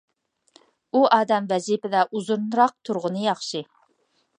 ئۇ 0.93 1.03
ئادەم 1.17 1.51
ۋەزىپىدە 1.53 2.03
ئۇزۇنراق 2.09 2.77
تۇرغىنى 2.89 3.27
ياخشى. 3.31 3.69